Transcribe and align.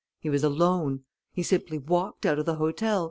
He 0.19 0.31
was 0.31 0.43
alone. 0.43 1.03
He 1.31 1.43
simply 1.43 1.77
walked 1.77 2.25
out 2.25 2.39
of 2.39 2.47
the 2.47 2.55
hotel. 2.55 2.99